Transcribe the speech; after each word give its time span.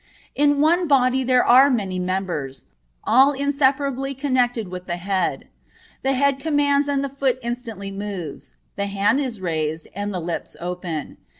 (23) 0.35 0.43
In 0.55 0.61
one 0.61 0.87
body 0.87 1.23
there 1.23 1.45
are 1.45 1.69
many 1.69 1.99
members, 1.99 2.65
all 3.03 3.33
inseparably 3.33 4.15
connected 4.15 4.67
with 4.69 4.87
the 4.87 4.97
head. 4.97 5.47
The 6.01 6.13
head 6.13 6.39
commands 6.39 6.87
and 6.87 7.03
the 7.03 7.07
foot 7.07 7.37
instantly 7.43 7.91
moves, 7.91 8.55
the 8.77 8.87
hand 8.87 9.19
is 9.19 9.41
raised 9.41 9.87
and 9.93 10.11
the 10.11 10.19
lips 10.19 10.57
open. 10.59 11.17